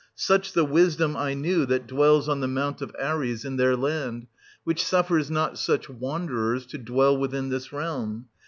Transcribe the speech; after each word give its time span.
Such 0.15 0.53
the 0.53 0.65
wisdom, 0.65 1.15
I 1.15 1.35
knew, 1.35 1.63
that 1.67 1.85
dwells 1.85 2.27
on 2.27 2.39
the 2.39 2.47
Mount 2.47 2.81
of 2.81 2.91
Ares 2.99 3.45
in 3.45 3.57
their 3.57 3.75
land; 3.75 4.25
which 4.63 4.83
suffers 4.83 5.29
not 5.29 5.59
such 5.59 5.89
wanderers 5.89 6.65
to 6.73 6.79
dwell 6.79 7.15
within 7.15 7.49
this 7.49 7.71
realm. 7.71 8.25